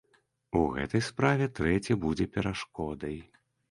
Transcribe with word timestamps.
У 0.59 0.63
гэтай 0.77 1.05
справе 1.09 1.51
трэці 1.61 2.01
будзе 2.09 2.31
перашкодай. 2.35 3.17